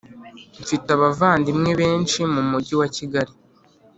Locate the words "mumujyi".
2.33-2.73